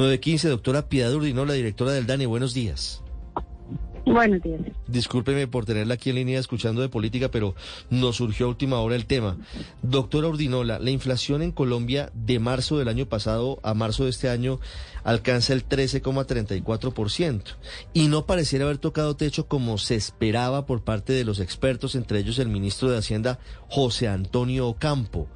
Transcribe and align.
915, 0.00 0.48
doctora 0.48 0.88
Piedad 0.88 1.12
Urdino, 1.12 1.44
la 1.44 1.52
directora 1.52 1.92
del 1.92 2.06
DANE. 2.06 2.24
Buenos 2.24 2.54
días. 2.54 3.02
Buenos 4.10 4.42
días. 4.42 4.60
Discúlpeme 4.88 5.46
por 5.46 5.64
tenerla 5.64 5.94
aquí 5.94 6.10
en 6.10 6.16
línea 6.16 6.40
escuchando 6.40 6.82
de 6.82 6.88
política, 6.88 7.30
pero 7.30 7.54
nos 7.90 8.16
surgió 8.16 8.46
a 8.46 8.48
última 8.48 8.80
hora 8.80 8.96
el 8.96 9.06
tema. 9.06 9.36
Doctora 9.82 10.26
Urdinola, 10.26 10.80
la 10.80 10.90
inflación 10.90 11.42
en 11.42 11.52
Colombia 11.52 12.10
de 12.12 12.40
marzo 12.40 12.76
del 12.76 12.88
año 12.88 13.06
pasado 13.06 13.60
a 13.62 13.72
marzo 13.72 14.04
de 14.04 14.10
este 14.10 14.28
año 14.28 14.58
alcanza 15.04 15.52
el 15.52 15.64
13,34% 15.66 17.42
y 17.92 18.08
no 18.08 18.26
pareciera 18.26 18.64
haber 18.64 18.78
tocado 18.78 19.14
techo 19.14 19.46
como 19.46 19.78
se 19.78 19.94
esperaba 19.94 20.66
por 20.66 20.82
parte 20.82 21.12
de 21.12 21.24
los 21.24 21.38
expertos, 21.38 21.94
entre 21.94 22.18
ellos 22.18 22.40
el 22.40 22.48
ministro 22.48 22.90
de 22.90 22.98
Hacienda 22.98 23.38
José 23.68 24.08
Antonio 24.08 24.66
Ocampo. 24.66 25.28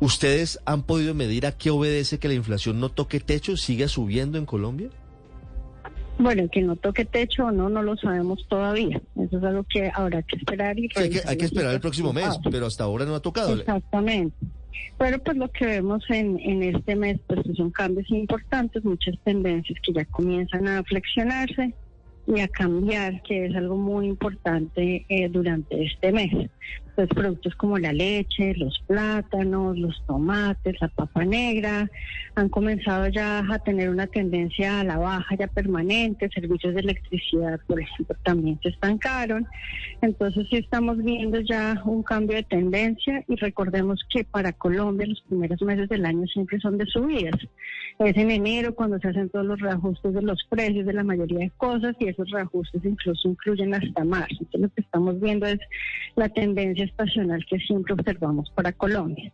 ¿Ustedes 0.00 0.58
han 0.66 0.82
podido 0.82 1.14
medir 1.14 1.46
a 1.46 1.52
qué 1.52 1.70
obedece 1.70 2.18
que 2.18 2.28
la 2.28 2.34
inflación 2.34 2.80
no 2.80 2.88
toque 2.90 3.20
techo, 3.20 3.56
siga 3.56 3.86
subiendo 3.86 4.36
en 4.36 4.46
Colombia? 4.46 4.90
Bueno, 6.18 6.48
que 6.50 6.62
no 6.62 6.76
toque 6.76 7.04
techo 7.04 7.46
o 7.46 7.50
no, 7.50 7.68
no 7.68 7.82
lo 7.82 7.96
sabemos 7.96 8.46
todavía. 8.48 9.00
Eso 9.16 9.38
es 9.38 9.44
algo 9.44 9.64
que 9.64 9.90
habrá 9.94 10.22
que 10.22 10.36
esperar 10.36 10.78
y 10.78 10.88
hay, 10.96 11.10
que, 11.10 11.20
hay 11.26 11.36
que 11.36 11.44
esperar 11.44 11.74
el 11.74 11.80
próximo 11.80 12.12
mes, 12.12 12.38
pero 12.50 12.66
hasta 12.66 12.84
ahora 12.84 13.04
no 13.04 13.14
ha 13.14 13.20
tocado. 13.20 13.54
Exactamente. 13.54 14.36
Pero 14.98 15.18
pues 15.22 15.36
lo 15.36 15.50
que 15.50 15.66
vemos 15.66 16.04
en, 16.08 16.38
en 16.40 16.62
este 16.62 16.96
mes 16.96 17.18
pues 17.26 17.40
son 17.54 17.70
cambios 17.70 18.10
importantes, 18.10 18.82
muchas 18.84 19.14
tendencias 19.24 19.78
que 19.82 19.92
ya 19.92 20.04
comienzan 20.06 20.68
a 20.68 20.82
flexionarse 20.84 21.74
y 22.26 22.40
a 22.40 22.48
cambiar, 22.48 23.22
que 23.22 23.46
es 23.46 23.56
algo 23.56 23.76
muy 23.76 24.06
importante 24.06 25.04
eh, 25.08 25.28
durante 25.28 25.84
este 25.84 26.12
mes. 26.12 26.50
Pues 26.96 27.08
productos 27.08 27.54
como 27.56 27.78
la 27.78 27.92
leche, 27.92 28.54
los 28.54 28.82
plátanos, 28.86 29.78
los 29.78 30.02
tomates, 30.06 30.80
la 30.80 30.88
papa 30.88 31.26
negra, 31.26 31.90
han 32.34 32.48
comenzado 32.48 33.08
ya 33.08 33.44
a 33.50 33.58
tener 33.58 33.90
una 33.90 34.06
tendencia 34.06 34.80
a 34.80 34.84
la 34.84 34.96
baja 34.96 35.36
ya 35.36 35.46
permanente, 35.46 36.30
servicios 36.30 36.74
de 36.74 36.80
electricidad, 36.80 37.60
por 37.66 37.80
ejemplo, 37.80 38.16
también 38.24 38.58
se 38.62 38.70
estancaron. 38.70 39.46
Entonces 40.00 40.46
sí 40.48 40.56
estamos 40.56 40.96
viendo 40.96 41.38
ya 41.40 41.82
un 41.84 42.02
cambio 42.02 42.36
de 42.36 42.44
tendencia 42.44 43.22
y 43.28 43.36
recordemos 43.36 44.00
que 44.10 44.24
para 44.24 44.52
Colombia 44.52 45.06
los 45.06 45.20
primeros 45.28 45.60
meses 45.60 45.90
del 45.90 46.06
año 46.06 46.26
siempre 46.28 46.58
son 46.60 46.78
de 46.78 46.86
subidas. 46.86 47.36
Es 47.98 48.16
en 48.16 48.30
enero 48.30 48.74
cuando 48.74 48.98
se 48.98 49.08
hacen 49.08 49.30
todos 49.30 49.46
los 49.46 49.58
reajustes 49.58 50.12
de 50.12 50.22
los 50.22 50.38
precios 50.50 50.84
de 50.84 50.92
la 50.92 51.02
mayoría 51.02 51.38
de 51.38 51.50
cosas 51.56 51.96
y 51.98 52.08
esos 52.08 52.30
reajustes 52.30 52.84
incluso 52.84 53.28
incluyen 53.28 53.74
hasta 53.74 54.04
marzo. 54.04 54.36
Entonces 54.40 54.60
lo 54.60 54.68
que 54.68 54.82
estamos 54.82 55.20
viendo 55.20 55.46
es 55.46 55.58
la 56.14 56.28
tendencia 56.28 56.84
estacional 56.84 57.44
que 57.48 57.58
siempre 57.58 57.94
observamos 57.94 58.50
para 58.50 58.72
Colombia. 58.72 59.32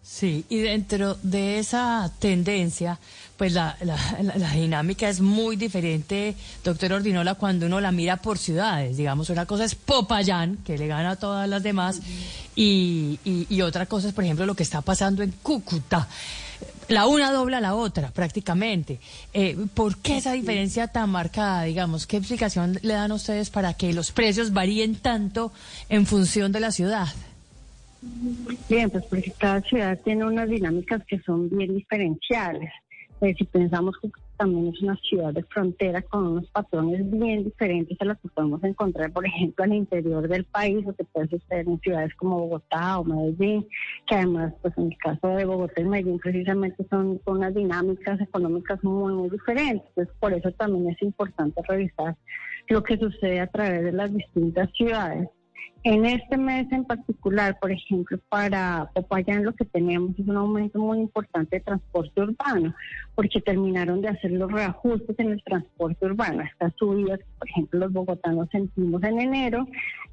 Sí, 0.00 0.46
y 0.48 0.60
dentro 0.60 1.18
de 1.22 1.58
esa 1.58 2.10
tendencia, 2.18 2.98
pues 3.36 3.52
la, 3.52 3.76
la, 3.82 4.52
dinámica 4.54 5.06
es 5.06 5.20
muy 5.20 5.56
diferente, 5.56 6.34
doctor 6.64 6.94
Ordinola, 6.94 7.34
cuando 7.34 7.66
uno 7.66 7.78
la 7.78 7.92
mira 7.92 8.16
por 8.16 8.38
ciudades. 8.38 8.96
Digamos, 8.96 9.28
una 9.28 9.44
cosa 9.44 9.64
es 9.64 9.74
Popayán, 9.74 10.56
que 10.64 10.78
le 10.78 10.86
gana 10.86 11.10
a 11.10 11.16
todas 11.16 11.46
las 11.46 11.62
demás, 11.62 12.00
y, 12.56 13.18
y, 13.22 13.60
otra 13.60 13.84
cosa 13.84 14.08
es, 14.08 14.14
por 14.14 14.24
ejemplo, 14.24 14.46
lo 14.46 14.54
que 14.54 14.62
está 14.62 14.80
pasando 14.80 15.22
en 15.22 15.30
Cúcuta. 15.42 16.08
La 16.88 17.06
una 17.06 17.30
dobla 17.30 17.60
la 17.60 17.74
otra, 17.74 18.10
prácticamente. 18.10 18.98
Eh, 19.34 19.56
¿Por 19.74 19.98
qué 19.98 20.16
esa 20.16 20.32
diferencia 20.32 20.88
tan 20.88 21.10
marcada, 21.10 21.64
digamos? 21.64 22.06
¿Qué 22.06 22.16
explicación 22.16 22.78
le 22.82 22.94
dan 22.94 23.12
ustedes 23.12 23.50
para 23.50 23.74
que 23.74 23.92
los 23.92 24.10
precios 24.10 24.54
varíen 24.54 24.96
tanto 24.96 25.52
en 25.90 26.06
función 26.06 26.50
de 26.50 26.60
la 26.60 26.72
ciudad? 26.72 27.08
Bien, 28.68 28.88
pues 28.88 29.04
porque 29.04 29.32
cada 29.36 29.60
ciudad 29.60 29.98
tiene 30.02 30.24
unas 30.24 30.48
dinámicas 30.48 31.04
que 31.04 31.20
son 31.20 31.50
bien 31.50 31.74
diferenciales. 31.74 32.70
Eh, 33.20 33.34
si 33.36 33.44
pensamos 33.44 33.96
que 34.00 34.08
también 34.38 34.68
es 34.68 34.80
una 34.80 34.96
ciudad 34.96 35.34
de 35.34 35.42
frontera 35.42 36.00
con 36.02 36.26
unos 36.26 36.46
patrones 36.50 37.10
bien 37.10 37.44
diferentes 37.44 38.00
a 38.00 38.04
los 38.04 38.18
que 38.18 38.28
podemos 38.28 38.62
encontrar, 38.64 39.12
por 39.12 39.26
ejemplo, 39.26 39.64
al 39.64 39.74
interior 39.74 40.28
del 40.28 40.44
país, 40.44 40.86
o 40.86 40.94
que 40.94 41.04
puede 41.04 41.28
suceder 41.28 41.68
en 41.68 41.80
ciudades 41.80 42.14
como 42.14 42.38
Bogotá 42.38 42.98
o 42.98 43.04
Medellín, 43.04 43.66
que 44.06 44.14
además, 44.14 44.54
pues 44.62 44.72
en 44.78 44.92
el 44.92 44.98
caso 44.98 45.28
de 45.28 45.44
Bogotá 45.44 45.80
y 45.80 45.84
Medellín, 45.84 46.18
precisamente 46.18 46.86
son, 46.88 47.20
son 47.24 47.38
unas 47.38 47.54
dinámicas 47.54 48.20
económicas 48.20 48.82
muy, 48.82 49.12
muy 49.12 49.30
diferentes. 49.30 49.86
Entonces, 49.88 50.14
por 50.20 50.32
eso 50.32 50.50
también 50.52 50.88
es 50.90 51.02
importante 51.02 51.60
revisar 51.68 52.16
lo 52.68 52.82
que 52.82 52.96
sucede 52.96 53.40
a 53.40 53.46
través 53.48 53.82
de 53.82 53.92
las 53.92 54.12
distintas 54.12 54.70
ciudades 54.72 55.28
en 55.84 56.04
este 56.04 56.36
mes 56.36 56.70
en 56.72 56.84
particular, 56.84 57.58
por 57.60 57.70
ejemplo, 57.70 58.18
para 58.28 58.90
Popayán 58.94 59.44
lo 59.44 59.54
que 59.54 59.64
tenemos 59.64 60.18
es 60.18 60.26
un 60.26 60.36
aumento 60.36 60.78
muy 60.78 60.98
importante 60.98 61.56
de 61.56 61.62
transporte 61.62 62.20
urbano, 62.20 62.74
porque 63.14 63.40
terminaron 63.40 64.00
de 64.00 64.08
hacer 64.08 64.32
los 64.32 64.50
reajustes 64.50 65.18
en 65.18 65.32
el 65.32 65.42
transporte 65.44 66.06
urbano. 66.06 66.42
Estas 66.42 66.74
subidas, 66.76 67.20
por 67.38 67.48
ejemplo, 67.48 67.80
los 67.80 67.92
bogotanos 67.92 68.48
sentimos 68.50 69.02
en 69.04 69.20
enero, 69.20 69.66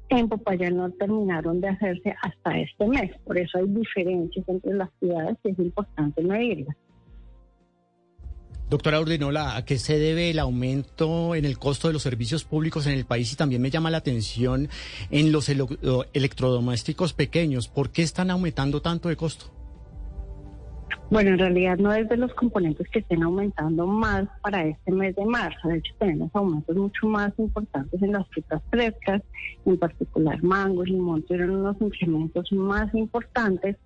en 0.08 0.28
Popayán 0.28 0.76
no 0.76 0.90
terminaron 0.92 1.60
de 1.60 1.68
hacerse 1.68 2.14
hasta 2.22 2.58
este 2.58 2.86
mes. 2.86 3.10
Por 3.24 3.36
eso 3.36 3.58
hay 3.58 3.66
diferencias 3.66 4.48
entre 4.48 4.74
las 4.74 4.90
ciudades 5.00 5.36
y 5.44 5.50
es 5.50 5.58
importante 5.58 6.22
medirlas. 6.22 6.76
Doctora 8.68 9.00
Urdinola, 9.00 9.56
¿a 9.56 9.64
qué 9.64 9.78
se 9.78 9.96
debe 9.96 10.28
el 10.28 10.40
aumento 10.40 11.36
en 11.36 11.44
el 11.44 11.56
costo 11.56 11.86
de 11.86 11.92
los 11.92 12.02
servicios 12.02 12.42
públicos 12.42 12.86
en 12.86 12.94
el 12.94 13.04
país? 13.04 13.32
Y 13.32 13.36
también 13.36 13.62
me 13.62 13.70
llama 13.70 13.92
la 13.92 13.98
atención 13.98 14.68
en 15.12 15.30
los 15.30 15.48
electrodomésticos 15.48 17.12
pequeños. 17.12 17.68
¿Por 17.68 17.90
qué 17.90 18.02
están 18.02 18.28
aumentando 18.28 18.82
tanto 18.82 19.08
de 19.08 19.16
costo? 19.16 19.52
Bueno, 21.08 21.30
en 21.30 21.38
realidad 21.38 21.78
no 21.78 21.92
es 21.92 22.08
de 22.08 22.16
los 22.16 22.34
componentes 22.34 22.88
que 22.88 22.98
estén 22.98 23.22
aumentando 23.22 23.86
más 23.86 24.26
para 24.42 24.64
este 24.64 24.90
mes 24.90 25.14
de 25.14 25.24
marzo. 25.24 25.68
De 25.68 25.78
hecho, 25.78 25.94
tenemos 26.00 26.30
aumentos 26.34 26.76
mucho 26.76 27.06
más 27.06 27.32
importantes 27.38 28.02
en 28.02 28.12
las 28.12 28.26
frutas 28.28 28.60
frescas, 28.70 29.22
en 29.64 29.78
particular 29.78 30.42
mango, 30.42 30.82
limón, 30.82 31.22
tuvieron 31.22 31.60
unos 31.60 31.80
incrementos 31.80 32.50
más 32.50 32.92
importantes, 32.92 33.76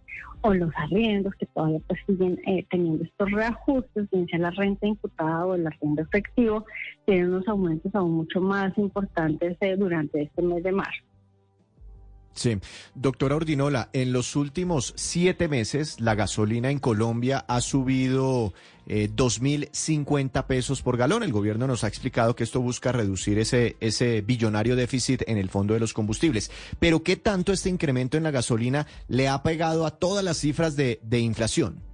o 0.42 0.54
los 0.54 0.70
arriendos 0.76 1.34
que 1.34 1.44
todavía 1.46 1.80
pues 1.86 2.00
siguen 2.06 2.40
eh, 2.46 2.64
teniendo 2.70 3.04
estos 3.04 3.30
reajustes, 3.30 4.08
bien 4.10 4.26
sea 4.26 4.38
la 4.38 4.50
renta 4.52 4.86
imputada 4.86 5.44
o 5.44 5.54
el 5.54 5.66
arriendo 5.66 6.00
efectivo, 6.00 6.64
tienen 7.04 7.34
unos 7.34 7.48
aumentos 7.48 7.94
aún 7.94 8.12
mucho 8.12 8.40
más 8.40 8.76
importantes 8.78 9.58
eh, 9.60 9.76
durante 9.76 10.22
este 10.22 10.40
mes 10.40 10.62
de 10.62 10.72
marzo. 10.72 11.09
Sí, 12.32 12.58
doctora 12.94 13.36
Ordinola, 13.36 13.90
en 13.92 14.12
los 14.12 14.36
últimos 14.36 14.94
siete 14.96 15.48
meses 15.48 16.00
la 16.00 16.14
gasolina 16.14 16.70
en 16.70 16.78
Colombia 16.78 17.44
ha 17.48 17.60
subido 17.60 18.54
eh, 18.86 19.10
2.050 19.14 20.46
pesos 20.46 20.80
por 20.80 20.96
galón. 20.96 21.22
El 21.22 21.32
gobierno 21.32 21.66
nos 21.66 21.84
ha 21.84 21.88
explicado 21.88 22.36
que 22.36 22.44
esto 22.44 22.60
busca 22.60 22.92
reducir 22.92 23.38
ese, 23.38 23.76
ese 23.80 24.20
billonario 24.20 24.76
déficit 24.76 25.22
en 25.26 25.38
el 25.38 25.50
fondo 25.50 25.74
de 25.74 25.80
los 25.80 25.92
combustibles. 25.92 26.50
Pero 26.78 27.02
¿qué 27.02 27.16
tanto 27.16 27.52
este 27.52 27.68
incremento 27.68 28.16
en 28.16 28.22
la 28.22 28.30
gasolina 28.30 28.86
le 29.08 29.28
ha 29.28 29.42
pegado 29.42 29.84
a 29.84 29.90
todas 29.90 30.24
las 30.24 30.38
cifras 30.38 30.76
de, 30.76 31.00
de 31.02 31.18
inflación? 31.18 31.89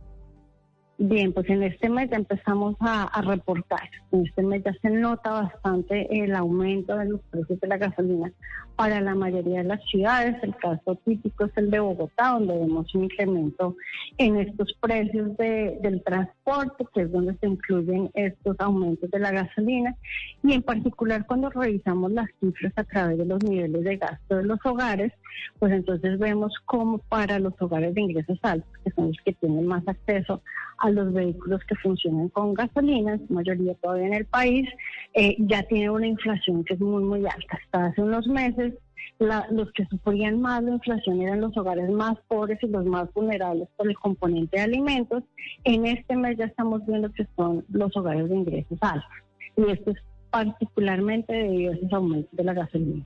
Bien, 0.98 1.30
pues 1.34 1.46
en 1.50 1.62
este 1.62 1.90
mes 1.90 2.08
ya 2.08 2.16
empezamos 2.16 2.74
a, 2.80 3.20
reportar. 3.20 3.90
En 4.12 4.24
este 4.24 4.42
mes 4.42 4.64
ya 4.64 4.72
se 4.80 4.88
nota 4.88 5.30
bastante 5.30 6.08
el 6.10 6.34
aumento 6.34 6.96
de 6.96 7.10
los 7.10 7.20
precios 7.30 7.60
de 7.60 7.68
la 7.68 7.76
gasolina 7.76 8.32
para 8.76 9.02
la 9.02 9.14
mayoría 9.14 9.58
de 9.58 9.68
las 9.68 9.84
ciudades. 9.90 10.42
El 10.42 10.56
caso 10.56 10.94
típico 11.04 11.44
es 11.44 11.52
el 11.56 11.70
de 11.70 11.80
Bogotá, 11.80 12.30
donde 12.30 12.58
vemos 12.58 12.94
un 12.94 13.04
incremento 13.04 13.76
en 14.16 14.36
estos 14.36 14.72
precios 14.80 15.36
del 15.36 16.02
transporte, 16.02 16.86
que 16.94 17.02
es 17.02 17.12
donde 17.12 17.36
se 17.40 17.46
incluyen 17.46 18.10
estos 18.14 18.56
aumentos 18.58 19.10
de 19.10 19.18
la 19.18 19.32
gasolina. 19.32 19.94
Y 20.42 20.54
en 20.54 20.62
particular 20.62 21.26
cuando 21.26 21.50
revisamos 21.50 22.10
las 22.12 22.28
cifras 22.40 22.72
a 22.76 22.84
través 22.84 23.18
de 23.18 23.26
los 23.26 23.44
niveles 23.44 23.84
de 23.84 23.98
gasto 23.98 24.36
de 24.36 24.44
los 24.44 24.60
hogares, 24.64 25.12
pues 25.58 25.72
entonces 25.72 26.18
vemos 26.18 26.54
cómo 26.64 26.98
para 26.98 27.38
los 27.38 27.52
hogares 27.60 27.94
de 27.94 28.00
ingresos 28.00 28.38
altos, 28.40 28.70
que 28.82 28.90
son 28.92 29.08
los 29.08 29.16
que 29.22 29.34
tienen 29.34 29.66
más 29.66 29.86
acceso 29.86 30.40
a 30.78 30.90
los 30.90 31.12
vehículos 31.12 31.60
que 31.68 31.74
funcionan 31.76 32.28
con 32.28 32.54
gasolina, 32.54 33.18
mayoría 33.28 33.74
todavía 33.74 34.06
en 34.06 34.14
el 34.14 34.26
país, 34.26 34.68
eh, 35.14 35.36
ya 35.38 35.62
tiene 35.64 35.90
una 35.90 36.06
inflación 36.06 36.64
que 36.64 36.74
es 36.74 36.80
muy, 36.80 37.02
muy 37.02 37.20
alta. 37.26 37.58
Hasta 37.62 37.86
hace 37.86 38.02
unos 38.02 38.26
meses, 38.26 38.74
los 39.18 39.72
que 39.72 39.86
sufrían 39.86 40.40
más 40.40 40.62
la 40.62 40.72
inflación 40.72 41.22
eran 41.22 41.40
los 41.40 41.56
hogares 41.56 41.90
más 41.90 42.16
pobres 42.28 42.58
y 42.62 42.66
los 42.66 42.84
más 42.84 43.12
vulnerables 43.14 43.68
por 43.76 43.88
el 43.88 43.96
componente 43.96 44.58
de 44.58 44.64
alimentos. 44.64 45.22
En 45.64 45.86
este 45.86 46.16
mes 46.16 46.36
ya 46.36 46.44
estamos 46.44 46.84
viendo 46.86 47.10
que 47.12 47.26
son 47.36 47.64
los 47.70 47.96
hogares 47.96 48.28
de 48.28 48.36
ingresos 48.36 48.78
altos. 48.82 49.08
Y 49.56 49.70
esto 49.70 49.92
es 49.92 49.98
particularmente 50.30 51.32
debido 51.32 51.72
a 51.72 51.76
esos 51.76 51.92
aumentos 51.92 52.36
de 52.36 52.44
la 52.44 52.52
gasolina. 52.52 53.04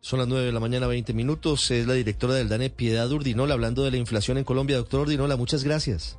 Son 0.00 0.18
las 0.18 0.28
9 0.28 0.46
de 0.46 0.52
la 0.52 0.60
mañana, 0.60 0.86
20 0.86 1.12
minutos. 1.12 1.70
Es 1.70 1.86
la 1.86 1.92
directora 1.92 2.32
del 2.32 2.48
DANE, 2.48 2.70
Piedad 2.70 3.10
Urdinola, 3.12 3.52
hablando 3.52 3.84
de 3.84 3.90
la 3.90 3.98
inflación 3.98 4.38
en 4.38 4.44
Colombia. 4.44 4.78
Doctor 4.78 5.02
Urdinola, 5.02 5.36
muchas 5.36 5.62
gracias. 5.62 6.18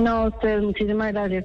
No, 0.00 0.28
usted, 0.28 0.62
muchísimas 0.62 1.12
gracias. 1.12 1.44